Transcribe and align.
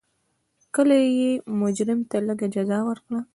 کله 0.75 0.95
یې 1.19 1.31
مجرم 1.61 1.99
ته 2.09 2.17
لږه 2.27 2.47
جزا 2.55 2.79
ورکړه. 2.85 3.19